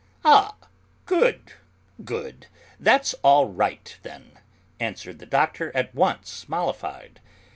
"Ah, 0.25 0.55
good, 1.05 1.53
good; 2.03 2.47
that's 2.79 3.13
all 3.23 3.47
right, 3.49 3.99
then," 4.01 4.31
answered 4.79 5.19
the 5.19 5.27
Doctor, 5.27 5.71
at 5.75 5.93
once 5.93 6.49
mollified. 6.49 7.21